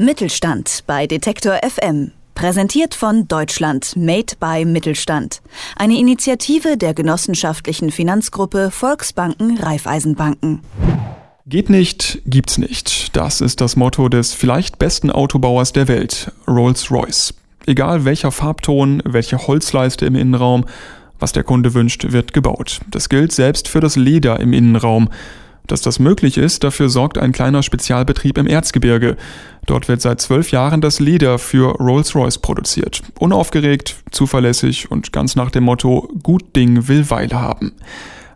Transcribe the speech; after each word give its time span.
Mittelstand 0.00 0.84
bei 0.86 1.08
Detektor 1.08 1.58
FM. 1.68 2.12
Präsentiert 2.36 2.94
von 2.94 3.26
Deutschland 3.26 3.96
Made 3.96 4.34
by 4.38 4.64
Mittelstand. 4.64 5.42
Eine 5.74 5.98
Initiative 5.98 6.76
der 6.76 6.94
genossenschaftlichen 6.94 7.90
Finanzgruppe 7.90 8.70
Volksbanken 8.70 9.58
Raiffeisenbanken. 9.58 10.60
Geht 11.46 11.68
nicht, 11.68 12.22
gibt's 12.26 12.58
nicht. 12.58 13.16
Das 13.16 13.40
ist 13.40 13.60
das 13.60 13.74
Motto 13.74 14.08
des 14.08 14.34
vielleicht 14.34 14.78
besten 14.78 15.10
Autobauers 15.10 15.72
der 15.72 15.88
Welt, 15.88 16.30
Rolls-Royce. 16.46 17.34
Egal 17.66 18.04
welcher 18.04 18.30
Farbton, 18.30 19.02
welche 19.04 19.48
Holzleiste 19.48 20.06
im 20.06 20.14
Innenraum, 20.14 20.64
was 21.18 21.32
der 21.32 21.42
Kunde 21.42 21.74
wünscht, 21.74 22.12
wird 22.12 22.32
gebaut. 22.32 22.80
Das 22.88 23.08
gilt 23.08 23.32
selbst 23.32 23.66
für 23.66 23.80
das 23.80 23.96
Leder 23.96 24.38
im 24.38 24.52
Innenraum. 24.52 25.08
Dass 25.68 25.82
das 25.82 25.98
möglich 26.00 26.36
ist, 26.36 26.64
dafür 26.64 26.88
sorgt 26.88 27.18
ein 27.18 27.30
kleiner 27.30 27.62
Spezialbetrieb 27.62 28.38
im 28.38 28.46
Erzgebirge. 28.46 29.16
Dort 29.66 29.86
wird 29.86 30.00
seit 30.00 30.20
zwölf 30.20 30.50
Jahren 30.50 30.80
das 30.80 30.98
Leder 30.98 31.38
für 31.38 31.76
Rolls-Royce 31.76 32.38
produziert. 32.38 33.02
Unaufgeregt, 33.20 33.96
zuverlässig 34.10 34.90
und 34.90 35.12
ganz 35.12 35.36
nach 35.36 35.50
dem 35.50 35.64
Motto 35.64 36.08
Gut 36.22 36.56
Ding 36.56 36.88
will 36.88 37.10
Weile 37.10 37.40
haben. 37.40 37.72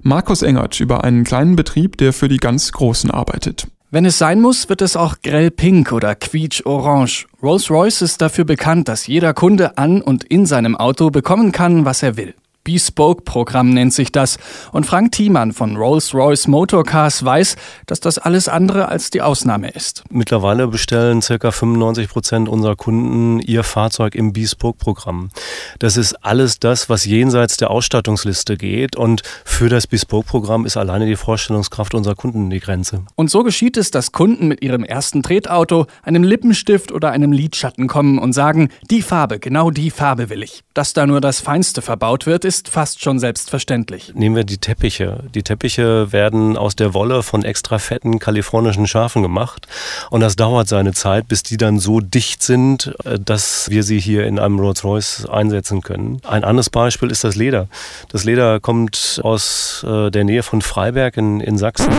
Markus 0.03 0.43
Engert 0.43 0.79
über 0.79 1.05
einen 1.05 1.25
kleinen 1.25 1.57
Betrieb, 1.57 1.97
der 1.97 2.13
für 2.13 2.29
die 2.29 2.37
ganz 2.37 2.71
Großen 2.73 3.11
arbeitet. 3.11 3.67
Wenn 3.91 4.05
es 4.05 4.19
sein 4.19 4.41
muss, 4.41 4.69
wird 4.69 4.83
es 4.83 4.97
auch 4.97 5.17
grell 5.23 5.51
pink 5.51 5.93
oder 5.93 6.15
quietsch 6.15 6.65
orange. 6.65 7.27
Rolls-Royce 7.43 8.03
ist 8.03 8.21
dafür 8.21 8.45
bekannt, 8.45 8.89
dass 8.89 9.07
jeder 9.07 9.35
Kunde 9.35 9.77
an 9.79 10.01
und 10.01 10.25
in 10.25 10.47
seinem 10.47 10.77
Auto 10.77 11.11
bekommen 11.11 11.53
kann, 11.53 11.85
was 11.85 12.03
er 12.03 12.17
will. 12.17 12.35
Bespoke-Programm 12.65 13.71
nennt 13.71 13.93
sich 13.93 14.13
das. 14.13 14.39
Und 14.71 14.87
Frank 14.87 15.13
Thiemann 15.13 15.53
von 15.53 15.77
Rolls-Royce 15.77 16.47
Motorcars 16.47 17.25
weiß, 17.25 17.57
dass 17.87 18.01
das 18.01 18.19
alles 18.19 18.49
andere 18.49 18.89
als 18.89 19.11
die 19.11 19.21
Ausnahme 19.21 19.71
ist. 19.71 20.05
Mittlerweile 20.11 20.69
bestellen 20.69 21.21
ca. 21.21 21.51
95 21.51 22.09
Prozent 22.09 22.49
unserer 22.49 22.77
Kunden 22.77 23.41
ihr 23.41 23.65
Fahrzeug 23.65 24.15
im 24.15 24.33
Bespoke-Programm. 24.33 25.31
Das 25.79 25.97
ist 25.97 26.15
alles 26.25 26.61
das, 26.61 26.89
was 26.89 27.05
jenseits 27.05 27.57
der 27.57 27.71
Ausstattungsliste 27.71 28.57
geht. 28.57 28.97
Und 28.97 29.23
für 29.45 29.69
das 29.69 29.87
Bespoke-Programm 29.87 30.65
ist 30.65 30.77
alleine 30.77 31.07
die 31.07 31.17
Vorstellungskraft 31.17 31.95
unserer 31.95 32.15
Kunden 32.15 32.49
die 32.51 32.61
Grenze. 32.61 33.05
Und 33.17 33.31
so 33.31 33.43
geschieht 33.43 33.77
es, 33.77 33.91
dass 33.91 34.13
Kunden 34.13 34.47
mit 34.49 34.63
ihrem 34.63 34.85
ersten 34.85 35.23
Tretauto, 35.23 35.87
einem 36.03 36.23
Lippenstift 36.23 36.93
oder 36.93 37.11
einem 37.11 37.33
Lidschatten 37.33 37.89
kommen 37.89 38.19
und 38.19 38.33
sagen, 38.33 38.69
die 38.91 39.03
Farbe, 39.03 39.39
genau 39.39 39.71
die 39.71 39.91
Farbe 39.91 40.31
will 40.31 40.43
ich. 40.43 40.63
Dass 40.75 40.93
da 40.93 41.07
nur 41.07 41.21
das 41.21 41.41
Feinste 41.41 41.83
verbaut 41.83 42.27
wird, 42.27 42.45
ist 42.45 42.52
fast 42.69 43.03
schon 43.03 43.19
selbstverständlich. 43.19 44.13
Nehmen 44.15 44.37
wir 44.37 44.45
die 44.45 44.59
Teppiche. 44.59 45.25
Die 45.35 45.43
Teppiche 45.43 46.13
werden 46.13 46.57
aus 46.57 46.77
der 46.77 46.95
Wolle 46.95 47.23
von 47.23 47.45
extra 47.45 47.79
fetten 47.79 48.19
kalifornischen 48.19 48.87
Schafen 48.87 49.23
gemacht. 49.23 49.67
Und 50.11 50.21
das 50.21 50.37
dauert 50.37 50.69
seine 50.69 50.93
Zeit, 50.93 51.29
bis 51.29 51.43
die 51.43 51.57
dann 51.57 51.79
so 51.79 52.01
dicht 52.01 52.43
sind, 52.43 52.95
äh, 53.05 53.19
dass 53.19 53.71
wir 53.71 53.83
sie 53.83 54.01
hier 54.01 54.27
in 54.27 54.39
einem 54.39 54.59
Rolls-Royce 54.59 55.27
einsetzen 55.27 55.83
können. 55.83 56.21
Ein 56.27 56.45
anderes 56.45 56.71
Beispiel 56.71 57.11
ist 57.11 57.25
das 57.25 57.37
Leder. 57.37 57.69
Das 58.09 58.25
Leder 58.25 58.61
kommt 58.61 59.21
aus 59.23 59.85
äh, 59.89 60.11
der 60.11 60.25
Nähe 60.25 60.43
von 60.43 60.63
Freiberg 60.63 61.17
in, 61.17 61.41
in 61.41 61.59
Sachsen. 61.59 61.93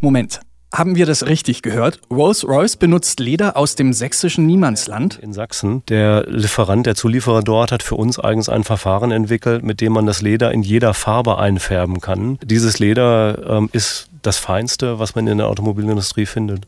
Moment, 0.00 0.40
haben 0.72 0.94
wir 0.94 1.06
das 1.06 1.26
richtig 1.26 1.62
gehört? 1.62 2.00
Rolls-Royce 2.10 2.76
benutzt 2.76 3.18
Leder 3.18 3.56
aus 3.56 3.74
dem 3.74 3.92
sächsischen 3.92 4.46
Niemandsland? 4.46 5.18
In 5.18 5.32
Sachsen. 5.32 5.82
Der 5.88 6.24
Lieferant, 6.28 6.86
der 6.86 6.94
Zulieferer 6.94 7.42
dort, 7.42 7.72
hat 7.72 7.82
für 7.82 7.96
uns 7.96 8.20
eigens 8.20 8.48
ein 8.48 8.62
Verfahren 8.62 9.10
entwickelt, 9.10 9.64
mit 9.64 9.80
dem 9.80 9.92
man 9.92 10.06
das 10.06 10.22
Leder 10.22 10.52
in 10.52 10.62
jeder 10.62 10.94
Farbe 10.94 11.38
einfärben 11.38 12.00
kann. 12.00 12.38
Dieses 12.44 12.78
Leder 12.78 13.58
ähm, 13.58 13.68
ist 13.72 14.08
das 14.22 14.38
Feinste, 14.38 14.98
was 14.98 15.14
man 15.14 15.26
in 15.26 15.38
der 15.38 15.48
Automobilindustrie 15.48 16.26
findet. 16.26 16.66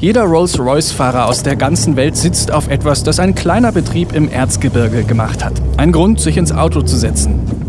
Jeder 0.00 0.24
Rolls-Royce-Fahrer 0.24 1.26
aus 1.26 1.44
der 1.44 1.56
ganzen 1.56 1.96
Welt 1.96 2.16
sitzt 2.16 2.50
auf 2.50 2.68
etwas, 2.68 3.04
das 3.04 3.20
ein 3.20 3.34
kleiner 3.34 3.72
Betrieb 3.72 4.12
im 4.12 4.28
Erzgebirge 4.28 5.04
gemacht 5.04 5.44
hat. 5.44 5.54
Ein 5.76 5.92
Grund, 5.92 6.20
sich 6.20 6.36
ins 6.36 6.52
Auto 6.52 6.82
zu 6.82 6.96
setzen 6.96 7.64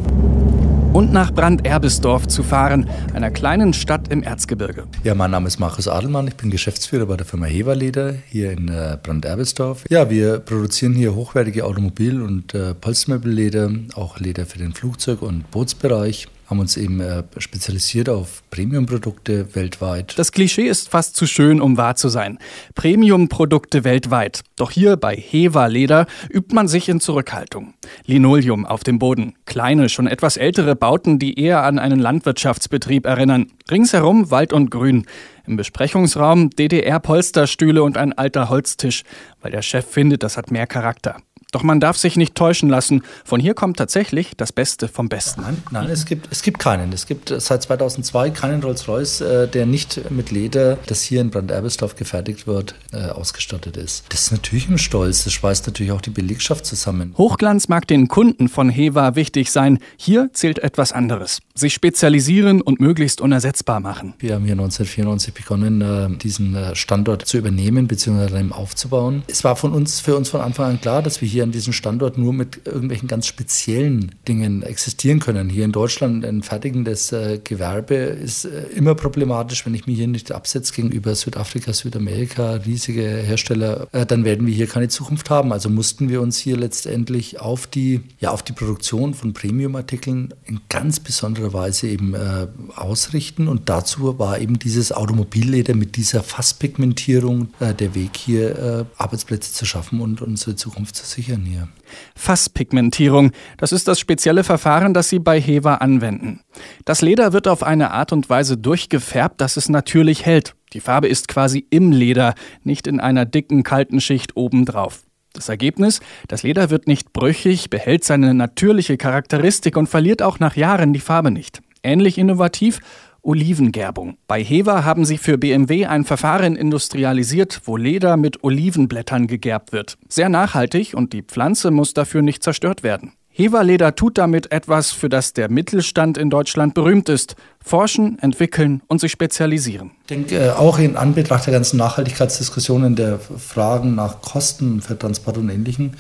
und 0.96 1.12
nach 1.12 1.34
Brand-Erbisdorf 1.34 2.26
zu 2.26 2.42
fahren, 2.42 2.90
einer 3.14 3.30
kleinen 3.30 3.74
Stadt 3.74 4.08
im 4.14 4.24
Erzgebirge. 4.24 4.86
Ja, 5.04 5.14
mein 5.14 5.30
Name 5.30 5.46
ist 5.48 5.60
Markus 5.60 5.90
Adelmann, 5.90 6.30
ich 6.30 6.36
bin 6.36 6.50
Geschäftsführer 6.50 7.06
bei 7.06 7.18
der 7.18 7.26
Firma 7.26 7.48
Heverleder 7.48 8.14
hier 8.30 8.54
in 8.54 8.70
äh, 8.70 8.98
Brand-Erbisdorf. 9.04 9.84
Ja, 9.90 10.10
wir 10.10 10.40
produzieren 10.40 10.94
hier 10.94 11.14
hochwertige 11.14 11.66
Automobil- 11.66 12.22
und 12.22 12.54
äh, 12.54 12.74
Polstermöbelleder, 12.74 13.72
auch 13.96 14.20
Leder 14.20 14.46
für 14.46 14.58
den 14.58 14.72
Flugzeug- 14.72 15.22
und 15.22 15.52
Bootsbereich 15.52 16.30
haben 16.48 16.60
uns 16.60 16.78
eben 16.78 17.00
äh, 17.00 17.24
spezialisiert 17.38 18.10
auf 18.10 18.44
Premium-Produkte 18.52 19.56
weltweit. 19.56 20.18
Das 20.18 20.32
Klischee 20.32 20.68
ist 20.68 20.90
fast 20.90 21.16
zu 21.16 21.26
schön, 21.26 21.60
um 21.60 21.78
wahr 21.78 21.96
zu 21.96 22.10
sein. 22.10 22.38
Premium-Produkte 22.76 23.84
weltweit. 23.84 24.42
Doch 24.56 24.72
hier 24.72 24.98
bei 24.98 25.16
Heva 25.16 25.66
Leder 25.66 26.06
übt 26.30 26.54
man 26.54 26.68
sich 26.68 26.88
in 26.88 27.00
Zurückhaltung. 27.00 27.74
Linoleum 28.06 28.66
auf 28.66 28.84
dem 28.84 29.00
Boden. 29.00 29.34
Kleine, 29.46 29.90
schon 29.90 30.08
etwas 30.08 30.38
ältere 30.38 30.76
Bauten, 30.76 31.20
die 31.20 31.40
eher 31.40 31.64
an 31.64 31.80
einen 31.80 32.00
Landwirtschaftsbetrieb 32.00 33.06
erinnern. 33.06 33.48
Ringsherum 33.70 34.30
Wald 34.30 34.54
und 34.54 34.70
Grün. 34.70 35.06
Im 35.48 35.58
Besprechungsraum 35.58 36.50
DDR-Polsterstühle 36.52 37.84
und 37.84 37.98
ein 37.98 38.14
alter 38.14 38.50
Holztisch, 38.50 39.04
weil 39.42 39.52
der 39.52 39.62
Chef 39.62 39.86
findet, 39.86 40.24
das 40.24 40.38
hat 40.38 40.52
mehr 40.52 40.68
Charakter. 40.68 41.18
Doch 41.56 41.64
man 41.64 41.80
darf 41.80 41.96
sich 41.96 42.18
nicht 42.18 42.36
täuschen 42.36 42.68
lassen. 42.68 43.02
Von 43.24 43.40
hier 43.40 43.54
kommt 43.54 43.78
tatsächlich 43.78 44.34
das 44.36 44.52
Beste 44.52 44.90
vom 44.90 45.08
Besten. 45.08 45.40
Nein, 45.40 45.64
nein 45.72 45.90
es, 45.90 46.06
gibt, 46.06 46.28
es 46.30 46.42
gibt 46.42 46.60
keinen. 46.60 46.92
Es 46.92 47.06
gibt 47.06 47.30
seit 47.30 47.64
2002 47.64 48.32
keinen 48.32 48.62
Rolls-Royce, 48.62 49.22
äh, 49.22 49.48
der 49.48 49.66
nicht 49.66 50.12
mit 50.12 50.32
Leder, 50.32 50.78
das 50.88 51.02
hier 51.02 51.22
in 51.22 51.30
Brand-Erbisdorf 51.30 51.96
gefertigt 51.96 52.46
wird, 52.46 52.76
äh, 52.92 53.08
ausgestattet 53.08 53.78
ist. 53.78 54.04
Das 54.10 54.24
ist 54.24 54.32
natürlich 54.34 54.68
ein 54.68 54.78
Stolz. 54.78 55.24
Das 55.24 55.32
schweißt 55.32 55.66
natürlich 55.66 55.94
auch 55.94 56.02
die 56.02 56.10
Belegschaft 56.10 56.66
zusammen. 56.66 57.14
Hochglanz 57.18 57.70
mag 57.70 57.88
den 57.88 58.10
Kunden 58.10 58.50
von 58.50 58.70
Heva 58.70 59.16
wichtig 59.16 59.50
sein. 59.50 59.80
Hier 59.96 60.32
zählt 60.34 60.60
etwas 60.60 60.92
anderes. 60.92 61.40
Sich 61.54 61.74
spezialisieren 61.74 62.60
und 62.60 62.82
möglichst 62.82 63.22
unersetzbar 63.22 63.80
machen. 63.80 64.14
Wir 64.20 64.36
haben 64.36 64.44
hier 64.44 64.56
1994 64.56 65.34
begonnen, 65.34 65.82
äh, 65.82 66.18
diesen 66.18 66.76
Standort 66.76 67.26
zu 67.26 67.38
übernehmen 67.38 67.88
bzw. 67.88 68.52
aufzubauen. 68.52 69.24
Es 69.28 69.46
war 69.46 69.56
von 69.56 69.72
uns, 69.72 70.02
für 70.02 70.18
uns 70.18 70.28
von 70.28 70.42
Anfang 70.42 70.72
an 70.72 70.82
klar, 70.82 71.02
dass 71.02 71.22
wir 71.22 71.30
hier 71.30 71.45
an 71.46 71.52
diesem 71.52 71.74
Standort 71.74 72.18
nur 72.18 72.34
mit 72.34 72.62
irgendwelchen 72.66 73.08
ganz 73.08 73.28
speziellen 73.28 74.16
Dingen 74.28 74.64
existieren 74.64 75.20
können. 75.20 75.50
Hier 75.50 75.64
in 75.64 75.72
Deutschland 75.72 76.26
ein 76.26 76.44
fertigendes 76.44 77.12
äh, 77.12 77.40
Gewerbe 77.44 77.96
ist 77.96 78.46
äh, 78.46 78.64
immer 78.76 78.96
problematisch, 78.96 79.66
wenn 79.66 79.74
ich 79.74 79.88
mich 79.88 79.98
hier 79.98 80.08
nicht 80.08 80.32
absetze 80.32 80.74
gegenüber 80.74 81.16
Südafrika, 81.16 81.72
Südamerika, 81.72 82.56
riesige 82.66 83.04
Hersteller, 83.04 83.88
äh, 83.92 84.06
dann 84.06 84.26
werden 84.26 84.48
wir 84.48 84.54
hier 84.54 84.68
keine 84.68 84.90
Zukunft 84.90 85.30
haben. 85.30 85.54
Also 85.54 85.70
mussten 85.70 86.10
wir 86.10 86.22
uns 86.22 86.38
hier 86.38 86.58
letztendlich 86.58 87.40
auf 87.40 87.68
die, 87.68 88.02
ja, 88.20 88.32
auf 88.32 88.42
die 88.44 88.54
Produktion 88.54 89.14
von 89.14 89.34
Premium-Artikeln 89.34 90.34
in 90.46 90.62
ganz 90.70 91.00
besonderer 91.00 91.54
Weise 91.54 91.88
eben 91.88 92.16
äh, 92.16 92.48
ausrichten. 92.76 93.48
Und 93.48 93.70
dazu 93.70 94.18
war 94.18 94.40
eben 94.40 94.58
dieses 94.58 94.92
Automobilleder 94.92 95.76
mit 95.76 95.96
dieser 95.96 96.24
Fasspigmentierung 96.24 97.50
äh, 97.60 97.74
der 97.74 97.94
Weg 97.94 98.18
hier 98.18 98.58
äh, 98.58 98.86
Arbeitsplätze 98.98 99.54
zu 99.54 99.66
schaffen 99.66 100.02
und 100.02 100.22
unsere 100.22 100.56
Zukunft 100.56 100.96
zu 100.96 101.06
sichern 101.06 101.25
passieren 101.26 101.46
hier? 101.46 101.68
Fasspigmentierung, 102.16 103.32
das 103.58 103.72
ist 103.72 103.88
das 103.88 104.00
spezielle 104.00 104.44
Verfahren, 104.44 104.94
das 104.94 105.10
Sie 105.10 105.20
bei 105.20 105.40
Heva 105.40 105.76
anwenden. 105.76 106.42
Das 106.86 107.02
Leder 107.02 107.34
wird 107.34 107.48
auf 107.48 107.64
eine 107.64 107.92
Art 107.92 108.12
und 108.12 108.30
Weise 108.30 108.58
durchgefärbt, 108.58 109.42
dass 109.42 109.58
es 109.58 109.70
natürlich 109.70 110.26
hält. 110.26 110.56
Die 110.74 110.82
Farbe 110.82 111.08
ist 111.08 111.28
quasi 111.28 111.66
im 111.70 111.92
Leder, 111.92 112.36
nicht 112.64 112.86
in 112.86 113.00
einer 113.00 113.26
dicken, 113.26 113.64
kalten 113.64 114.02
Schicht 114.02 114.36
obendrauf. 114.36 115.02
Das 115.34 115.50
Ergebnis? 115.50 116.00
Das 116.28 116.44
Leder 116.44 116.70
wird 116.70 116.88
nicht 116.88 117.12
brüchig, 117.12 117.70
behält 117.70 118.04
seine 118.04 118.34
natürliche 118.34 118.98
Charakteristik 118.98 119.78
und 119.78 119.88
verliert 119.88 120.22
auch 120.22 120.40
nach 120.40 120.56
Jahren 120.56 120.94
die 120.94 121.00
Farbe 121.00 121.32
nicht. 121.32 121.62
Ähnlich 121.84 122.18
innovativ 122.18 122.80
Olivengerbung. 123.26 124.18
Bei 124.28 124.44
Heva 124.44 124.84
haben 124.84 125.04
sie 125.04 125.18
für 125.18 125.38
BMW 125.38 125.88
ein 125.88 126.06
Verfahren 126.06 126.56
industrialisiert, 126.56 127.62
wo 127.66 127.76
Leder 127.76 128.18
mit 128.18 128.44
Olivenblättern 128.44 129.28
gegerbt 129.28 129.72
wird. 129.72 129.98
Sehr 130.08 130.30
nachhaltig 130.30 130.94
und 130.94 131.12
die 131.12 131.24
Pflanze 131.24 131.72
muss 131.72 131.94
dafür 131.94 132.22
nicht 132.22 132.44
zerstört 132.44 132.84
werden. 132.84 133.14
Hewa-Leder 133.38 133.96
tut 133.96 134.18
damit 134.18 134.54
etwas, 134.54 134.92
für 134.92 135.10
das 135.10 135.34
der 135.34 135.52
Mittelstand 135.52 136.18
in 136.18 136.30
Deutschland 136.30 136.74
berühmt 136.74 137.10
ist. 137.10 137.36
Forschen, 137.62 138.18
entwickeln 138.20 138.82
und 138.88 139.02
sich 139.02 139.12
spezialisieren. 139.12 139.92
Ich 140.04 140.08
denke, 140.08 140.38
äh, 140.38 140.50
auch 140.52 140.80
in 140.80 140.96
Anbetracht 140.96 141.46
der 141.46 141.54
ganzen 141.54 141.76
Nachhaltigkeitsdiskussionen, 141.76 142.96
der 142.96 143.20
Fragen 143.20 143.94
nach 143.94 144.22
Kosten 144.22 144.82
für 144.82 144.98
Transport 144.98 145.38
und 145.38 145.50
Ähnlichem, 145.50 145.92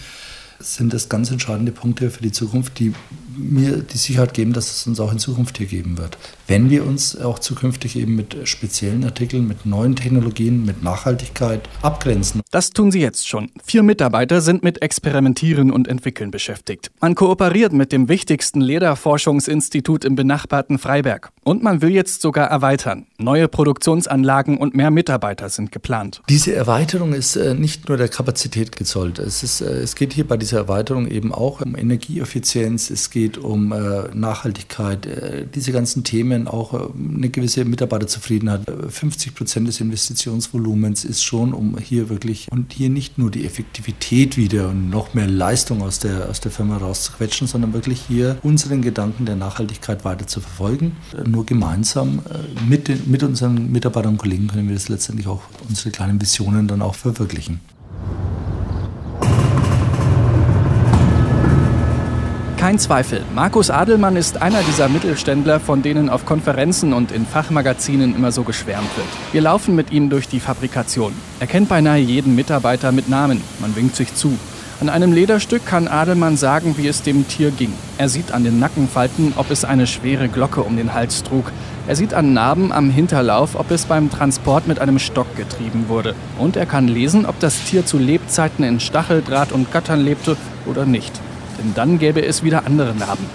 sind 0.59 0.93
das 0.93 1.09
ganz 1.09 1.29
entscheidende 1.29 1.73
Punkte 1.73 2.09
für 2.09 2.21
die 2.21 2.31
Zukunft, 2.31 2.79
die 2.79 2.93
mir 3.37 3.77
die 3.77 3.97
Sicherheit 3.97 4.33
geben, 4.33 4.53
dass 4.53 4.71
es 4.71 4.87
uns 4.87 4.99
auch 4.99 5.11
in 5.11 5.19
Zukunft 5.19 5.57
hier 5.57 5.67
geben 5.67 5.97
wird. 5.97 6.17
Wenn 6.47 6.69
wir 6.69 6.85
uns 6.85 7.19
auch 7.19 7.39
zukünftig 7.39 7.95
eben 7.95 8.15
mit 8.15 8.47
speziellen 8.47 9.03
Artikeln, 9.03 9.47
mit 9.47 9.65
neuen 9.65 9.95
Technologien, 9.95 10.65
mit 10.65 10.83
Nachhaltigkeit 10.83 11.61
abgrenzen. 11.81 12.41
Das 12.51 12.69
tun 12.69 12.91
sie 12.91 13.01
jetzt 13.01 13.27
schon. 13.27 13.49
Vier 13.63 13.83
Mitarbeiter 13.83 14.41
sind 14.41 14.63
mit 14.63 14.81
Experimentieren 14.81 15.71
und 15.71 15.87
Entwickeln 15.87 16.31
beschäftigt. 16.31 16.91
Man 17.01 17.15
kooperiert 17.15 17.73
mit 17.73 17.91
dem 17.91 18.09
wichtigsten 18.09 18.61
Lederforschungsinstitut 18.61 20.05
im 20.05 20.15
benachbarten 20.15 20.77
Freiberg. 20.77 21.31
Und 21.43 21.63
man 21.63 21.81
will 21.81 21.91
jetzt 21.91 22.21
sogar 22.21 22.47
erweitern. 22.47 23.07
Neue 23.17 23.47
Produktionsanlagen 23.47 24.57
und 24.57 24.75
mehr 24.75 24.91
Mitarbeiter 24.91 25.49
sind 25.49 25.71
geplant. 25.71 26.21
Diese 26.29 26.53
Erweiterung 26.53 27.13
ist 27.13 27.35
äh, 27.35 27.53
nicht 27.53 27.87
nur 27.89 27.97
der 27.97 28.07
Kapazität 28.07 28.75
gezollt. 28.75 29.19
Es, 29.19 29.41
ist, 29.41 29.61
äh, 29.61 29.65
es 29.65 29.95
geht 29.95 30.13
hier 30.13 30.27
bei 30.27 30.37
dieser 30.37 30.57
Erweiterung 30.57 31.07
eben 31.07 31.33
auch 31.33 31.61
um 31.61 31.75
Energieeffizienz, 31.75 32.89
es 32.89 33.09
geht 33.09 33.24
um 33.37 33.71
äh, 33.71 34.13
Nachhaltigkeit, 34.13 35.07
diese 35.53 35.71
ganzen 35.71 36.03
Themen, 36.03 36.47
auch 36.47 36.91
eine 36.95 37.29
gewisse 37.29 37.65
Mitarbeiterzufriedenheit. 37.65 38.61
50 38.89 39.35
Prozent 39.35 39.67
des 39.67 39.81
Investitionsvolumens 39.81 41.05
ist 41.05 41.23
schon, 41.23 41.53
um 41.53 41.77
hier 41.77 42.09
wirklich 42.09 42.47
und 42.51 42.73
hier 42.73 42.89
nicht 42.89 43.17
nur 43.17 43.31
die 43.31 43.45
Effektivität 43.45 44.37
wieder 44.37 44.69
und 44.69 44.89
noch 44.89 45.13
mehr 45.13 45.27
Leistung 45.27 45.81
aus 45.81 45.99
der, 45.99 46.29
aus 46.29 46.39
der 46.39 46.51
Firma 46.51 46.77
rauszuquetschen, 46.77 47.47
sondern 47.47 47.73
wirklich 47.73 48.01
hier 48.07 48.37
unseren 48.43 48.81
Gedanken 48.81 49.25
der 49.25 49.35
Nachhaltigkeit 49.35 50.05
weiter 50.05 50.27
zu 50.27 50.41
verfolgen. 50.41 50.95
Nur 51.25 51.45
gemeinsam 51.45 52.21
mit, 52.67 52.87
den, 52.87 53.01
mit 53.09 53.23
unseren 53.23 53.71
Mitarbeitern 53.71 54.13
und 54.13 54.17
Kollegen 54.17 54.47
können 54.47 54.67
wir 54.67 54.75
das 54.75 54.89
letztendlich 54.89 55.27
auch 55.27 55.41
unsere 55.67 55.91
kleinen 55.91 56.21
Visionen 56.21 56.67
dann 56.67 56.81
auch 56.81 56.95
verwirklichen. 56.95 57.59
Kein 62.65 62.79
Zweifel, 62.79 63.21
Markus 63.35 63.69
Adelmann 63.69 64.15
ist 64.15 64.41
einer 64.41 64.63
dieser 64.63 64.89
Mittelständler, 64.89 65.59
von 65.59 65.83
denen 65.83 66.09
auf 66.09 66.25
Konferenzen 66.25 66.93
und 66.93 67.11
in 67.11 67.27
Fachmagazinen 67.27 68.15
immer 68.15 68.31
so 68.31 68.41
geschwärmt 68.41 68.89
wird. 68.97 69.05
Wir 69.31 69.41
laufen 69.41 69.75
mit 69.75 69.91
ihm 69.91 70.09
durch 70.09 70.27
die 70.27 70.39
Fabrikation. 70.39 71.13
Er 71.39 71.45
kennt 71.45 71.69
beinahe 71.69 71.99
jeden 71.99 72.33
Mitarbeiter 72.33 72.91
mit 72.91 73.07
Namen. 73.07 73.39
Man 73.59 73.75
winkt 73.75 73.95
sich 73.95 74.15
zu. 74.15 74.35
An 74.81 74.89
einem 74.89 75.13
Lederstück 75.13 75.63
kann 75.63 75.87
Adelmann 75.87 76.37
sagen, 76.37 76.73
wie 76.79 76.87
es 76.87 77.03
dem 77.03 77.27
Tier 77.27 77.51
ging. 77.51 77.71
Er 77.99 78.09
sieht 78.09 78.31
an 78.31 78.43
den 78.43 78.57
Nackenfalten, 78.57 79.33
ob 79.35 79.51
es 79.51 79.63
eine 79.63 79.85
schwere 79.85 80.27
Glocke 80.27 80.63
um 80.63 80.75
den 80.75 80.95
Hals 80.95 81.21
trug. 81.21 81.51
Er 81.85 81.95
sieht 81.95 82.15
an 82.15 82.33
Narben 82.33 82.71
am 82.71 82.89
Hinterlauf, 82.89 83.53
ob 83.59 83.69
es 83.69 83.85
beim 83.85 84.09
Transport 84.09 84.67
mit 84.67 84.79
einem 84.79 84.97
Stock 84.97 85.27
getrieben 85.35 85.85
wurde. 85.87 86.15
Und 86.39 86.55
er 86.57 86.65
kann 86.65 86.87
lesen, 86.87 87.27
ob 87.27 87.39
das 87.39 87.63
Tier 87.65 87.85
zu 87.85 87.99
Lebzeiten 87.99 88.63
in 88.63 88.79
Stacheldraht 88.79 89.51
und 89.51 89.71
Gattern 89.71 90.03
lebte 90.03 90.35
oder 90.65 90.87
nicht. 90.87 91.21
Denn 91.65 91.73
dann 91.73 91.97
gäbe 91.97 92.23
es 92.23 92.43
wieder 92.43 92.67
andere 92.67 92.93
Narben. 92.93 93.25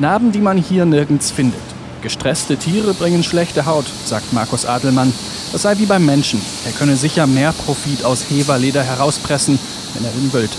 Narben, 0.00 0.32
die 0.32 0.40
man 0.40 0.58
hier 0.58 0.84
nirgends 0.84 1.30
findet. 1.30 1.60
Gestresste 2.02 2.56
Tiere 2.56 2.94
bringen 2.94 3.22
schlechte 3.22 3.64
Haut, 3.64 3.86
sagt 4.04 4.32
Markus 4.32 4.66
Adelmann. 4.66 5.12
Das 5.52 5.62
sei 5.62 5.78
wie 5.78 5.86
beim 5.86 6.04
Menschen. 6.04 6.40
Er 6.64 6.72
könne 6.72 6.96
sicher 6.96 7.26
mehr 7.28 7.52
Profit 7.52 8.04
aus 8.04 8.24
Heverleder 8.28 8.82
herauspressen, 8.82 9.58
wenn 9.94 10.04
er 10.04 10.10
ihn 10.14 10.32
wollte. 10.32 10.56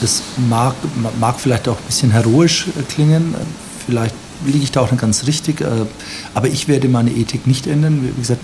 Das 0.00 0.22
mag, 0.48 0.74
mag 1.20 1.38
vielleicht 1.38 1.68
auch 1.68 1.76
ein 1.76 1.84
bisschen 1.86 2.10
heroisch 2.10 2.66
äh, 2.68 2.82
klingen, 2.82 3.34
vielleicht 3.86 4.14
liege 4.44 4.64
ich 4.64 4.72
da 4.72 4.80
auch 4.80 4.90
nicht 4.90 5.00
ganz 5.00 5.26
richtig, 5.26 5.60
äh, 5.60 5.66
aber 6.34 6.48
ich 6.48 6.68
werde 6.68 6.88
meine 6.88 7.10
Ethik 7.10 7.46
nicht 7.46 7.66
ändern. 7.66 8.00
Wie 8.02 8.20
gesagt, 8.20 8.40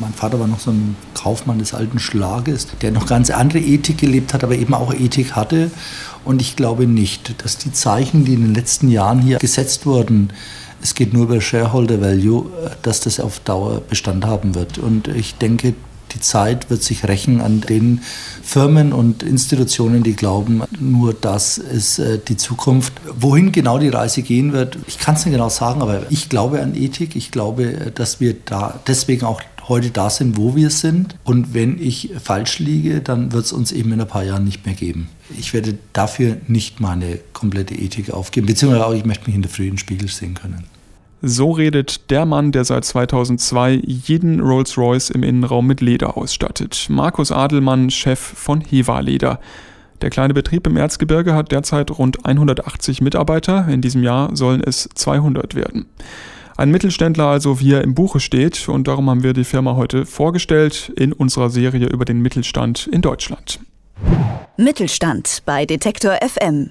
mein 0.00 0.12
Vater 0.12 0.40
war 0.40 0.46
noch 0.46 0.60
so 0.60 0.70
ein 0.70 0.96
Kaufmann 1.14 1.58
des 1.58 1.74
alten 1.74 1.98
Schlages, 1.98 2.68
der 2.80 2.90
noch 2.90 3.06
ganz 3.06 3.30
andere 3.30 3.60
Ethik 3.60 3.98
gelebt 3.98 4.34
hat, 4.34 4.44
aber 4.44 4.56
eben 4.56 4.74
auch 4.74 4.92
Ethik 4.92 5.32
hatte. 5.32 5.70
Und 6.24 6.40
ich 6.40 6.56
glaube 6.56 6.86
nicht, 6.86 7.42
dass 7.42 7.58
die 7.58 7.72
Zeichen, 7.72 8.24
die 8.24 8.34
in 8.34 8.42
den 8.42 8.54
letzten 8.54 8.88
Jahren 8.88 9.20
hier 9.20 9.38
gesetzt 9.38 9.86
wurden, 9.86 10.32
es 10.82 10.94
geht 10.94 11.12
nur 11.12 11.24
über 11.24 11.40
Shareholder 11.40 12.00
Value, 12.00 12.46
äh, 12.64 12.70
dass 12.82 13.00
das 13.00 13.20
auf 13.20 13.40
Dauer 13.40 13.80
Bestand 13.80 14.26
haben 14.26 14.54
wird. 14.54 14.78
Und 14.78 15.08
ich 15.08 15.34
denke, 15.36 15.74
die 16.14 16.20
Zeit 16.20 16.70
wird 16.70 16.82
sich 16.82 17.06
rächen 17.08 17.40
an 17.40 17.60
den 17.60 18.02
Firmen 18.42 18.92
und 18.92 19.22
Institutionen, 19.22 20.02
die 20.02 20.14
glauben, 20.14 20.62
nur 20.78 21.14
das 21.14 21.58
ist 21.58 21.98
äh, 21.98 22.18
die 22.18 22.36
Zukunft. 22.36 22.92
Wohin 23.14 23.52
genau 23.52 23.78
die 23.78 23.88
Reise 23.88 24.22
gehen 24.22 24.52
wird, 24.52 24.78
ich 24.86 24.98
kann 24.98 25.14
es 25.14 25.24
nicht 25.24 25.34
genau 25.34 25.48
sagen, 25.48 25.82
aber 25.82 26.02
ich 26.10 26.28
glaube 26.28 26.62
an 26.62 26.74
Ethik. 26.74 27.16
Ich 27.16 27.30
glaube, 27.30 27.92
dass 27.94 28.20
wir 28.20 28.34
da 28.44 28.80
deswegen 28.86 29.24
auch 29.24 29.40
heute 29.68 29.90
da 29.90 30.10
sind, 30.10 30.36
wo 30.36 30.56
wir 30.56 30.70
sind. 30.70 31.16
Und 31.24 31.54
wenn 31.54 31.80
ich 31.80 32.10
falsch 32.22 32.58
liege, 32.58 33.00
dann 33.00 33.32
wird 33.32 33.44
es 33.44 33.52
uns 33.52 33.72
eben 33.72 33.92
in 33.92 34.00
ein 34.00 34.08
paar 34.08 34.24
Jahren 34.24 34.44
nicht 34.44 34.66
mehr 34.66 34.74
geben. 34.74 35.08
Ich 35.38 35.54
werde 35.54 35.78
dafür 35.92 36.36
nicht 36.48 36.80
meine 36.80 37.18
komplette 37.32 37.74
Ethik 37.74 38.10
aufgeben, 38.10 38.46
beziehungsweise 38.46 38.86
auch 38.86 38.94
ich 38.94 39.04
möchte 39.04 39.26
mich 39.26 39.36
in 39.36 39.42
der 39.42 39.50
frühen 39.50 39.78
Spiegel 39.78 40.08
sehen 40.08 40.34
können. 40.34 40.64
So 41.24 41.52
redet 41.52 42.10
der 42.10 42.26
Mann, 42.26 42.50
der 42.50 42.64
seit 42.64 42.84
2002 42.84 43.80
jeden 43.84 44.40
Rolls-Royce 44.40 45.10
im 45.10 45.22
Innenraum 45.22 45.68
mit 45.68 45.80
Leder 45.80 46.16
ausstattet. 46.16 46.88
Markus 46.90 47.30
Adelmann, 47.30 47.90
Chef 47.90 48.18
von 48.18 48.60
Heva 48.60 48.98
Leder. 48.98 49.38
Der 50.00 50.10
kleine 50.10 50.34
Betrieb 50.34 50.66
im 50.66 50.76
Erzgebirge 50.76 51.34
hat 51.34 51.52
derzeit 51.52 51.96
rund 51.96 52.26
180 52.26 53.02
Mitarbeiter. 53.02 53.68
In 53.68 53.82
diesem 53.82 54.02
Jahr 54.02 54.34
sollen 54.34 54.64
es 54.64 54.88
200 54.94 55.54
werden. 55.54 55.86
Ein 56.56 56.72
Mittelständler 56.72 57.26
also, 57.26 57.60
wie 57.60 57.72
er 57.72 57.82
im 57.82 57.94
Buche 57.94 58.18
steht, 58.18 58.68
und 58.68 58.88
darum 58.88 59.08
haben 59.08 59.22
wir 59.22 59.32
die 59.32 59.44
Firma 59.44 59.76
heute 59.76 60.06
vorgestellt 60.06 60.92
in 60.96 61.12
unserer 61.12 61.50
Serie 61.50 61.86
über 61.86 62.04
den 62.04 62.20
Mittelstand 62.20 62.88
in 62.88 63.00
Deutschland. 63.00 63.60
Mittelstand 64.56 65.42
bei 65.46 65.66
Detektor 65.66 66.18
FM. 66.20 66.70